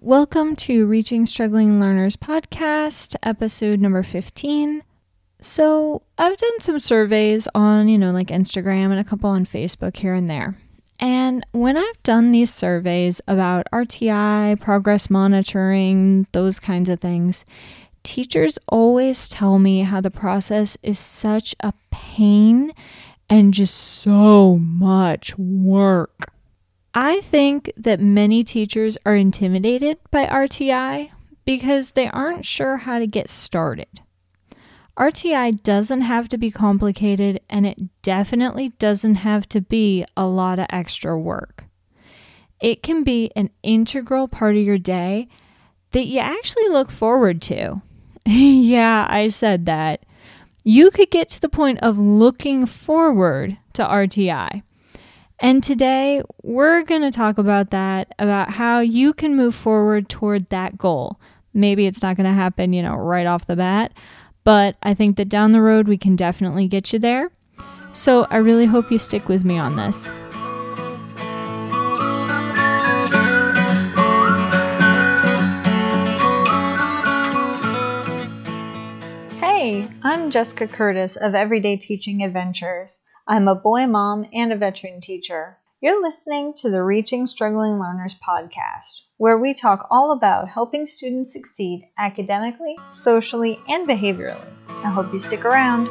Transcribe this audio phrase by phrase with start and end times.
[0.00, 4.82] Welcome to Reaching Struggling Learners podcast, episode number 15.
[5.40, 9.96] So, I've done some surveys on, you know, like Instagram and a couple on Facebook
[9.96, 10.56] here and there.
[10.98, 17.44] And when I've done these surveys about RTI, progress monitoring, those kinds of things,
[18.02, 22.72] teachers always tell me how the process is such a pain
[23.30, 26.32] and just so much work.
[26.94, 31.10] I think that many teachers are intimidated by RTI
[31.44, 34.00] because they aren't sure how to get started.
[34.98, 40.58] RTI doesn't have to be complicated and it definitely doesn't have to be a lot
[40.58, 41.66] of extra work.
[42.60, 45.28] It can be an integral part of your day
[45.92, 47.80] that you actually look forward to.
[48.26, 50.04] yeah, I said that.
[50.64, 54.62] You could get to the point of looking forward to RTI.
[55.40, 60.48] And today we're going to talk about that, about how you can move forward toward
[60.50, 61.20] that goal.
[61.54, 63.92] Maybe it's not going to happen, you know, right off the bat,
[64.42, 67.30] but I think that down the road we can definitely get you there.
[67.92, 70.08] So I really hope you stick with me on this.
[79.38, 83.02] Hey, I'm Jessica Curtis of Everyday Teaching Adventures.
[83.30, 85.58] I'm a boy mom and a veteran teacher.
[85.82, 91.34] You're listening to the Reaching Struggling Learners podcast, where we talk all about helping students
[91.34, 94.48] succeed academically, socially, and behaviorally.
[94.82, 95.88] I hope you stick around.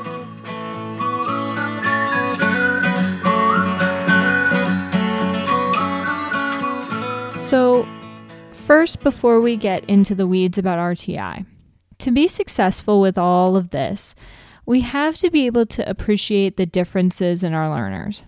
[7.38, 7.88] So,
[8.66, 11.46] first, before we get into the weeds about RTI,
[12.00, 14.16] to be successful with all of this,
[14.68, 18.22] we have to be able to appreciate the differences in our learners.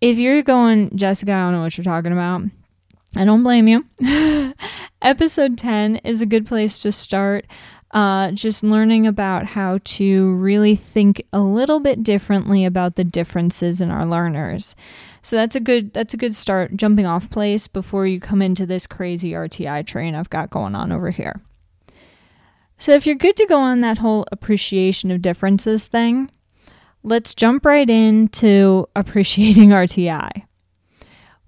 [0.00, 2.42] If you're going, Jessica, I don't know what you're talking about,
[3.14, 3.84] I don't blame you.
[5.02, 7.46] Episode 10 is a good place to start.
[7.90, 13.80] Uh, just learning about how to really think a little bit differently about the differences
[13.80, 14.76] in our learners.
[15.22, 18.66] So that's a good that's a good start jumping off place before you come into
[18.66, 21.40] this crazy RTI train I've got going on over here.
[22.80, 26.30] So, if you're good to go on that whole appreciation of differences thing,
[27.02, 30.44] let's jump right into appreciating RTI.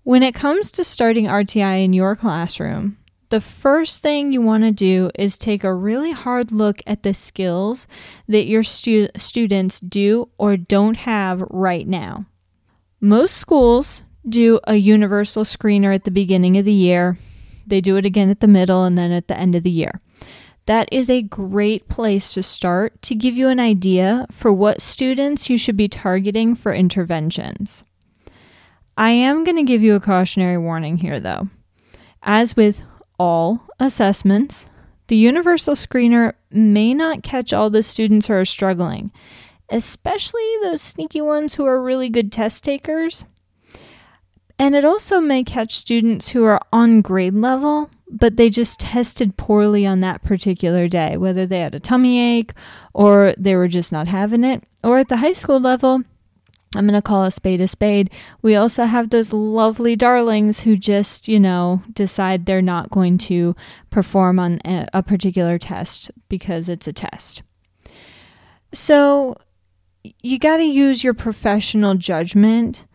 [0.02, 2.96] When it comes to starting RTI in your classroom,
[3.28, 7.14] the first thing you want to do is take a really hard look at the
[7.14, 7.86] skills
[8.26, 12.26] that your stu- students do or don't have right now.
[13.00, 17.19] Most schools do a universal screener at the beginning of the year,
[17.64, 20.00] they do it again at the middle, and then at the end of the year
[20.66, 25.50] that is a great place to start to give you an idea for what students
[25.50, 27.84] you should be targeting for interventions.
[28.97, 31.49] I am going to give you a cautionary warning here, though.
[32.22, 32.82] As with
[33.19, 34.66] all assessments,
[35.06, 39.10] the universal screener may not catch all the students who are struggling,
[39.70, 43.25] especially those sneaky ones who are really good test takers.
[44.59, 49.37] And it also may catch students who are on grade level but they just tested
[49.37, 52.53] poorly on that particular day, whether they had a tummy ache
[52.93, 54.65] or they were just not having it.
[54.82, 56.03] Or at the high school level,
[56.75, 58.10] I'm going to call a spade a spade.
[58.43, 63.56] We also have those lovely darlings who just, you know, decide they're not going to
[63.91, 67.43] perform on a particular test because it's a test.
[68.72, 69.37] So
[70.22, 72.87] you got to use your professional judgment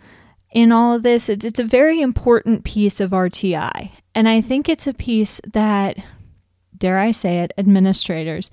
[0.54, 1.28] in all of this.
[1.28, 3.92] It's, it's a very important piece of RTI.
[4.16, 5.98] And I think it's a piece that,
[6.76, 8.50] dare I say it, administrators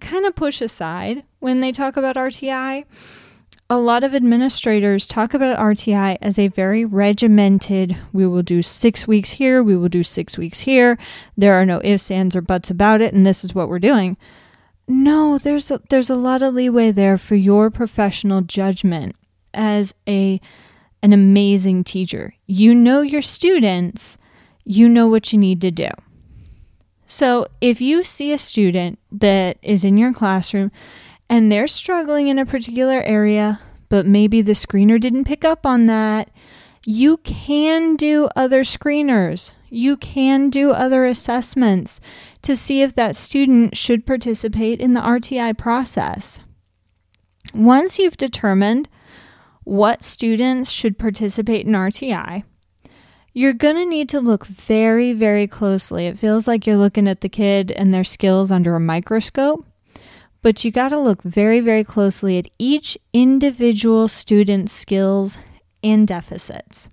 [0.00, 2.84] kind of push aside when they talk about RTI.
[3.68, 9.06] A lot of administrators talk about RTI as a very regimented, we will do six
[9.06, 10.96] weeks here, we will do six weeks here.
[11.36, 14.16] There are no ifs, ands, or buts about it, and this is what we're doing.
[14.88, 19.14] No, there's a, there's a lot of leeway there for your professional judgment
[19.54, 20.40] as a
[21.02, 22.34] an amazing teacher.
[22.46, 24.18] You know your students
[24.70, 25.88] you know what you need to do.
[27.04, 30.70] So, if you see a student that is in your classroom
[31.28, 35.86] and they're struggling in a particular area, but maybe the screener didn't pick up on
[35.86, 36.30] that,
[36.86, 39.54] you can do other screeners.
[39.70, 42.00] You can do other assessments
[42.42, 46.38] to see if that student should participate in the RTI process.
[47.52, 48.88] Once you've determined
[49.64, 52.44] what students should participate in RTI,
[53.32, 56.06] you're going to need to look very, very closely.
[56.06, 59.64] It feels like you're looking at the kid and their skills under a microscope,
[60.42, 65.38] but you got to look very, very closely at each individual student's skills
[65.82, 66.88] and deficits.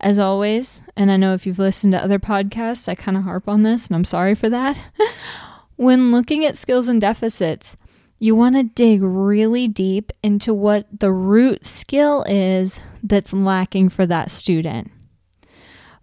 [0.00, 3.48] As always, and I know if you've listened to other podcasts, I kind of harp
[3.48, 4.76] on this, and I'm sorry for that.
[5.76, 7.76] when looking at skills and deficits,
[8.18, 14.04] you want to dig really deep into what the root skill is that's lacking for
[14.06, 14.90] that student.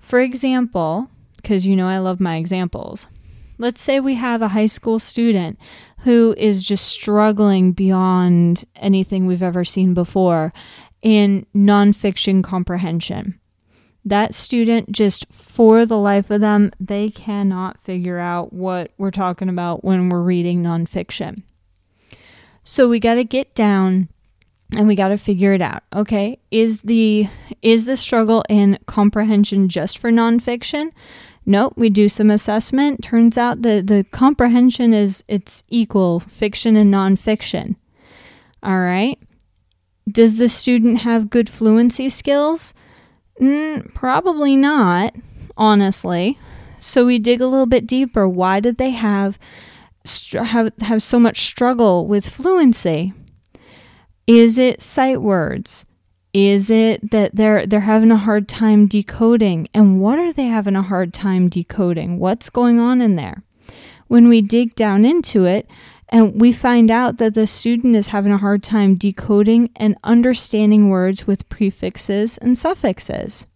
[0.10, 3.06] For example, because you know I love my examples,
[3.60, 5.60] let's say we have a high school student
[6.00, 10.52] who is just struggling beyond anything we've ever seen before
[11.04, 13.40] in nonfiction comprehension.
[14.04, 19.48] That student, just for the life of them, they cannot figure out what we're talking
[19.48, 21.44] about when we're reading nonfiction.
[22.64, 24.10] So we got to get down
[24.78, 25.84] and we got to figure it out.
[25.94, 27.28] Okay, is the
[27.62, 30.92] is the struggle in comprehension just for nonfiction?
[31.46, 33.04] Nope, we do some assessment.
[33.04, 37.76] Turns out the the comprehension is it's equal fiction and nonfiction.
[38.62, 39.18] All right.
[40.08, 42.74] Does the student have good fluency skills?
[43.40, 45.16] Mm, probably not,
[45.56, 46.38] honestly.
[46.80, 48.28] So we dig a little bit deeper.
[48.28, 49.38] Why did they have
[50.34, 53.14] have, have so much struggle with fluency?
[54.30, 55.88] Is it sight words?
[56.36, 59.68] Is it that they're they're having a hard time decoding?
[59.74, 62.20] And what are they having a hard time decoding?
[62.20, 63.42] What's going on in there?
[64.08, 65.68] When we dig down into it
[66.10, 70.90] and we find out that the student is having a hard time decoding and understanding
[70.90, 73.48] words with prefixes and suffixes.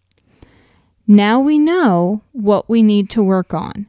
[1.06, 3.86] Now we know what we need to work on.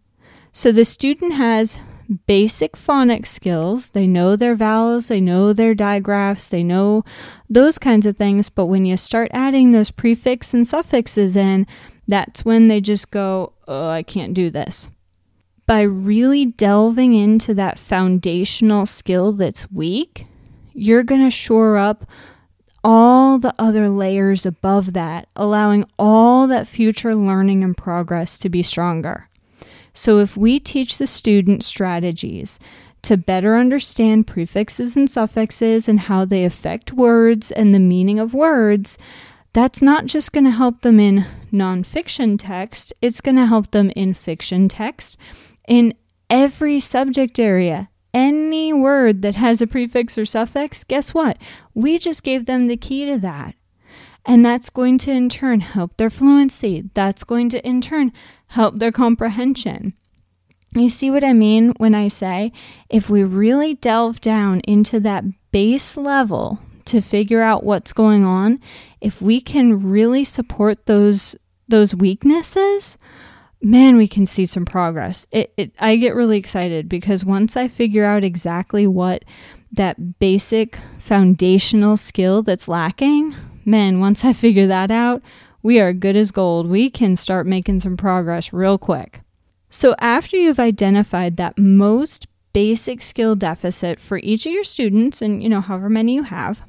[0.53, 1.79] So the student has
[2.27, 3.89] basic phonics skills.
[3.89, 7.03] They know their vowels, they know their digraphs, they know
[7.49, 8.49] those kinds of things.
[8.49, 11.67] But when you start adding those prefix and suffixes in,
[12.07, 14.89] that's when they just go, oh, I can't do this.
[15.67, 20.27] By really delving into that foundational skill that's weak,
[20.73, 22.05] you're going to shore up
[22.83, 28.61] all the other layers above that, allowing all that future learning and progress to be
[28.61, 29.27] stronger.
[29.97, 32.59] So, if we teach the student strategies
[33.03, 38.33] to better understand prefixes and suffixes and how they affect words and the meaning of
[38.33, 38.97] words,
[39.53, 43.89] that's not just going to help them in nonfiction text, it's going to help them
[43.95, 45.17] in fiction text,
[45.65, 45.93] in
[46.29, 47.87] every subject area.
[48.13, 51.37] Any word that has a prefix or suffix, guess what?
[51.73, 53.55] We just gave them the key to that.
[54.25, 56.89] And that's going to in turn help their fluency.
[56.93, 58.11] That's going to in turn
[58.47, 59.93] help their comprehension.
[60.73, 62.51] You see what I mean when I say
[62.89, 68.59] if we really delve down into that base level to figure out what's going on,
[68.99, 71.35] if we can really support those
[71.67, 72.97] those weaknesses,
[73.61, 75.25] man, we can see some progress.
[75.31, 79.23] It, it I get really excited because once I figure out exactly what
[79.71, 83.35] that basic foundational skill that's lacking,
[83.65, 85.21] man, once I figure that out,
[85.63, 86.67] we are good as gold.
[86.67, 89.21] We can start making some progress real quick.
[89.69, 95.41] So, after you've identified that most basic skill deficit for each of your students, and
[95.41, 96.61] you know, however many you have,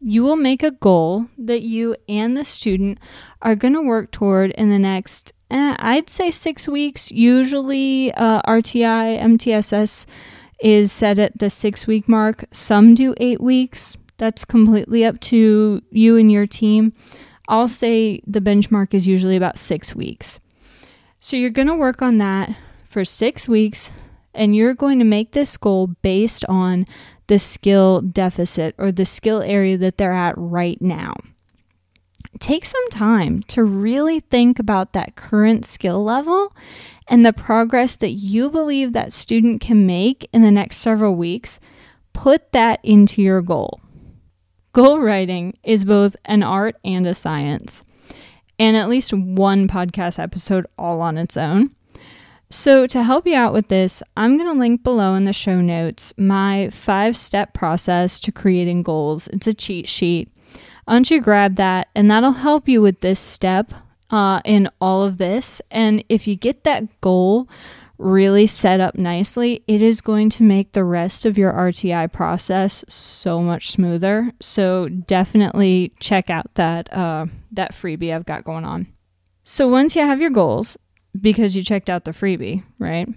[0.00, 2.98] you will make a goal that you and the student
[3.40, 7.12] are going to work toward in the next, eh, I'd say six weeks.
[7.12, 10.06] Usually, uh, RTI, MTSS
[10.60, 12.44] is set at the six week mark.
[12.50, 13.96] Some do eight weeks.
[14.22, 16.92] That's completely up to you and your team.
[17.48, 20.38] I'll say the benchmark is usually about six weeks.
[21.18, 23.90] So you're going to work on that for six weeks,
[24.32, 26.84] and you're going to make this goal based on
[27.26, 31.14] the skill deficit or the skill area that they're at right now.
[32.38, 36.54] Take some time to really think about that current skill level
[37.08, 41.58] and the progress that you believe that student can make in the next several weeks.
[42.12, 43.81] Put that into your goal.
[44.74, 47.84] Goal writing is both an art and a science,
[48.58, 51.76] and at least one podcast episode all on its own.
[52.48, 55.60] So, to help you out with this, I'm going to link below in the show
[55.60, 59.28] notes my five step process to creating goals.
[59.28, 60.30] It's a cheat sheet.
[60.86, 63.74] Why don't you grab that, and that'll help you with this step
[64.08, 65.60] uh, in all of this.
[65.70, 67.46] And if you get that goal
[68.02, 72.84] really set up nicely, it is going to make the rest of your RTI process
[72.88, 74.32] so much smoother.
[74.40, 78.86] So definitely check out that uh, that freebie I've got going on.
[79.44, 80.76] So once you have your goals,
[81.20, 83.08] because you checked out the freebie, right?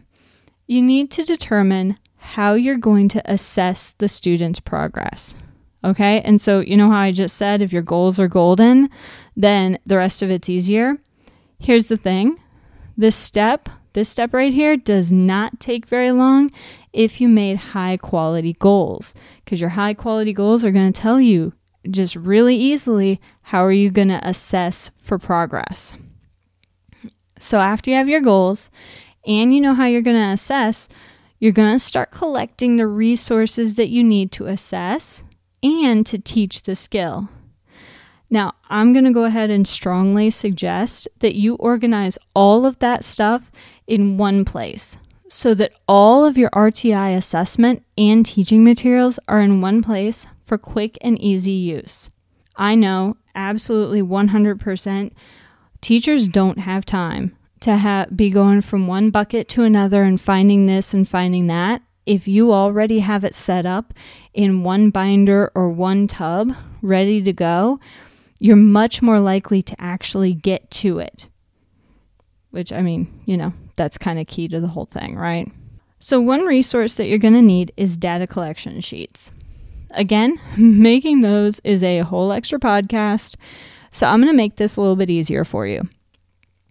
[0.68, 5.36] You need to determine how you're going to assess the student's progress.
[5.84, 8.90] Okay, and so you know how I just said if your goals are golden,
[9.36, 10.98] then the rest of it's easier.
[11.60, 12.40] Here's the thing
[12.98, 16.52] this step this step right here does not take very long
[16.94, 21.20] if you made high quality goals, because your high quality goals are going to tell
[21.20, 21.54] you
[21.90, 25.94] just really easily, how are you going to assess for progress?
[27.40, 28.70] So, after you have your goals
[29.26, 30.88] and you know how you're going to assess,
[31.40, 35.24] you're going to start collecting the resources that you need to assess
[35.62, 37.30] and to teach the skill.
[38.30, 43.04] Now, I'm going to go ahead and strongly suggest that you organize all of that
[43.04, 43.52] stuff
[43.88, 49.62] in one place so that all of your RTI assessment and teaching materials are in
[49.62, 52.10] one place for quick and easy use.
[52.56, 55.12] I know absolutely 100%
[55.82, 60.94] teachers don't have time to be going from one bucket to another and finding this
[60.94, 61.82] and finding that.
[62.06, 63.94] If you already have it set up
[64.34, 67.80] in one binder or one tub ready to go,
[68.38, 71.28] you're much more likely to actually get to it.
[72.52, 75.50] Which, I mean, you know, that's kind of key to the whole thing, right?
[76.00, 79.32] So, one resource that you're going to need is data collection sheets.
[79.92, 83.36] Again, making those is a whole extra podcast.
[83.92, 85.88] So, I'm going to make this a little bit easier for you.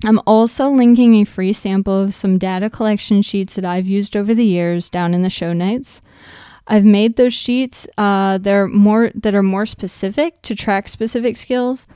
[0.05, 4.35] I'm also linking a free sample of some data collection sheets that I've used over
[4.35, 6.03] the years down in the show notes.
[6.67, 7.87] I've made those sheets.
[7.97, 11.87] Uh, they're more that are more specific to track specific skills,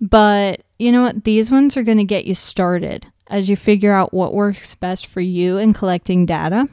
[0.00, 1.24] but you know what?
[1.24, 5.08] These ones are going to get you started as you figure out what works best
[5.08, 6.68] for you in collecting data.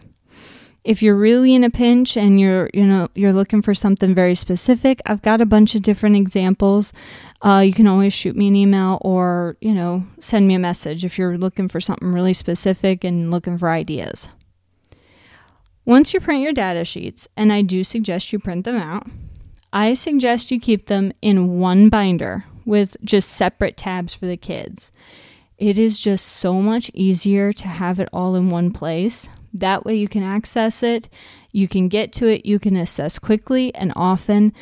[0.83, 4.35] If you're really in a pinch and you're you know you're looking for something very
[4.35, 6.93] specific, I've got a bunch of different examples.
[7.41, 11.03] Uh, you can always shoot me an email or you know send me a message
[11.03, 14.29] if you're looking for something really specific and looking for ideas.
[15.83, 19.07] Once you print your data sheets, and I do suggest you print them out,
[19.73, 24.91] I suggest you keep them in one binder with just separate tabs for the kids.
[25.61, 29.29] It is just so much easier to have it all in one place.
[29.53, 31.07] That way you can access it,
[31.51, 34.53] you can get to it, you can assess quickly and often.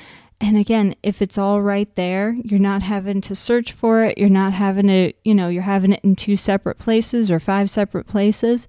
[0.41, 4.27] And again, if it's all right there, you're not having to search for it, you're
[4.27, 8.05] not having to, you know, you're having it in two separate places or five separate
[8.05, 8.67] places.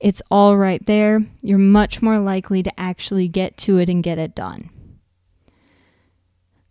[0.00, 1.26] It's all right there.
[1.42, 4.70] You're much more likely to actually get to it and get it done.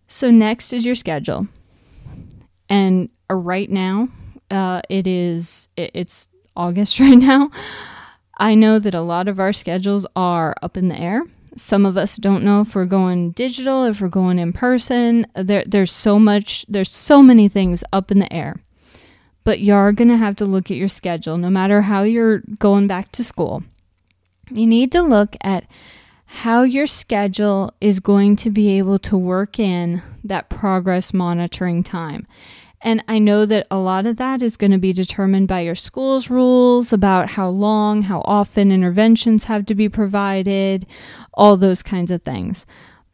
[0.08, 1.48] So, next is your schedule.
[2.70, 4.10] And uh, right now,
[4.52, 7.52] uh, it is, it's August right now.
[8.38, 11.24] I know that a lot of our schedules are up in the air.
[11.56, 15.26] Some of us don't know if we're going digital, if we're going in person.
[15.36, 18.58] There, there's so much, there's so many things up in the air
[19.46, 22.88] but you're going to have to look at your schedule no matter how you're going
[22.88, 23.64] back to school.
[24.52, 25.66] You need to look at
[26.26, 32.28] how your schedule is going to be able to work in that progress monitoring time.
[32.86, 35.74] And I know that a lot of that is going to be determined by your
[35.74, 40.86] school's rules about how long, how often interventions have to be provided,
[41.34, 42.68] all those kinds of things.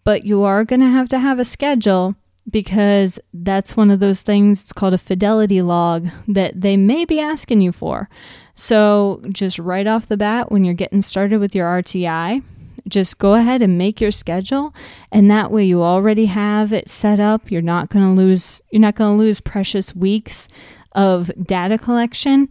[0.03, 2.15] But you are going to have to have a schedule
[2.49, 7.21] because that's one of those things, it's called a fidelity log that they may be
[7.21, 8.09] asking you for.
[8.55, 12.43] So, just right off the bat, when you're getting started with your RTI,
[12.91, 14.73] just go ahead and make your schedule
[15.11, 18.81] and that way you already have it set up you're not going to lose you're
[18.81, 20.47] not going to lose precious weeks
[20.93, 22.47] of data collection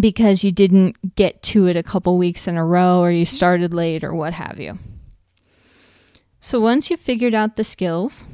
[0.00, 3.72] because you didn't get to it a couple weeks in a row or you started
[3.72, 4.78] late or what have you
[6.40, 8.26] so once you've figured out the skills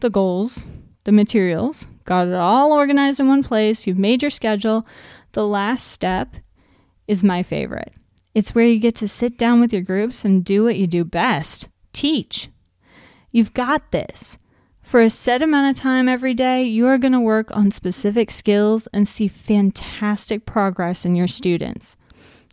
[0.00, 0.66] the goals,
[1.04, 4.86] the materials, got it all organized in one place, you've made your schedule.
[5.32, 6.34] The last step
[7.06, 7.92] is my favorite.
[8.34, 11.04] It's where you get to sit down with your groups and do what you do
[11.04, 12.48] best teach.
[13.32, 14.38] You've got this.
[14.82, 18.30] For a set amount of time every day, you are going to work on specific
[18.30, 21.96] skills and see fantastic progress in your students.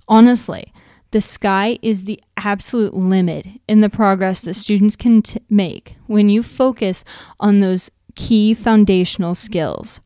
[0.08, 0.72] Honestly,
[1.12, 6.30] the sky is the absolute limit in the progress that students can t- make when
[6.30, 7.04] you focus
[7.40, 10.00] on those key foundational skills.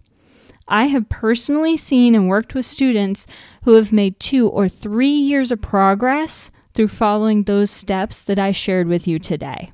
[0.72, 3.28] I have personally seen and worked with students
[3.64, 8.52] who have made two or three years of progress through following those steps that I
[8.52, 9.72] shared with you today.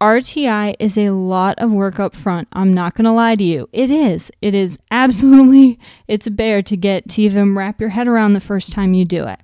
[0.00, 2.48] RTI is a lot of work up front.
[2.52, 3.68] I'm not going to lie to you.
[3.72, 4.30] It is.
[4.42, 8.40] It is absolutely it's a bear to get to even wrap your head around the
[8.40, 9.40] first time you do it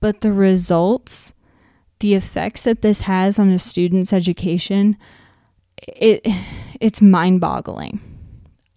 [0.00, 1.34] but the results,
[2.00, 4.96] the effects that this has on a student's education,
[5.78, 6.26] it
[6.80, 8.00] it's mind-boggling.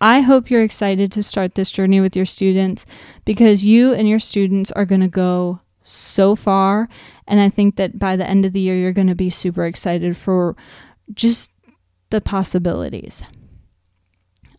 [0.01, 2.88] I hope you're excited to start this journey with your students
[3.24, 6.89] because you and your students are going to go so far
[7.27, 9.65] and I think that by the end of the year you're going to be super
[9.65, 10.55] excited for
[11.13, 11.51] just
[12.10, 13.24] the possibilities.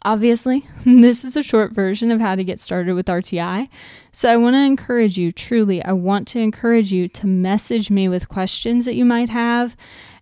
[0.04, 3.68] Obviously, this is a short version of how to get started with RTI.
[4.11, 8.08] So I want to encourage you, truly, I want to encourage you to message me
[8.08, 9.76] with questions that you might have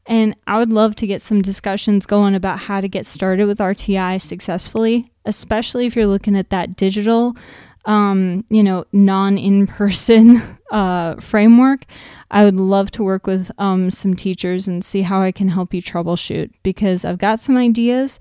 [0.06, 3.58] And I would love to get some discussions going about how to get started with
[3.58, 7.36] RTI successfully, especially if you're looking at that digital,
[7.84, 11.84] um, you know, non in person uh, framework.
[12.30, 15.74] I would love to work with um, some teachers and see how I can help
[15.74, 18.18] you troubleshoot because I've got some ideas.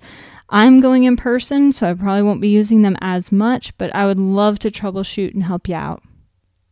[0.52, 4.06] I'm going in person, so I probably won't be using them as much, but I
[4.06, 6.02] would love to troubleshoot and help you out.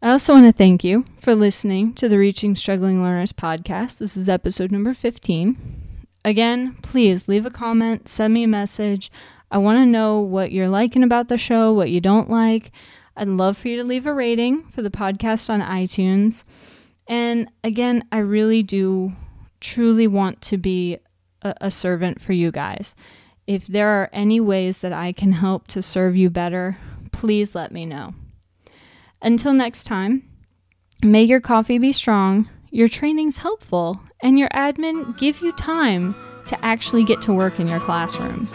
[0.00, 3.99] I also want to thank you for listening to the Reaching Struggling Learners podcast.
[3.99, 5.57] This is episode number 15.
[6.25, 9.11] Again, please leave a comment, send me a message.
[9.50, 12.71] I want to know what you're liking about the show, what you don't like.
[13.17, 16.45] I'd love for you to leave a rating for the podcast on iTunes.
[17.09, 19.14] And again, I really do
[19.61, 20.99] truly want to be
[21.43, 22.95] a, a servant for you guys.
[23.49, 26.78] If there are any ways that I can help to serve you better,
[27.11, 28.14] please let me know.
[29.21, 30.23] Until next time,
[31.03, 36.15] may your coffee be strong, your trainings helpful, and your admin give you time
[36.47, 38.55] to actually get to work in your classrooms.